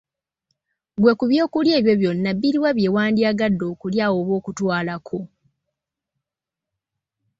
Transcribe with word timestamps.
Ggwe 0.95 1.11
ku 1.19 1.23
by'okulya 1.31 1.73
ebyo 1.79 1.93
byonna 2.01 2.31
biluwa 2.41 2.69
byewandyagadde 2.77 3.65
okulya 3.73 4.05
oba 4.19 4.33
okutwalako? 4.39 5.19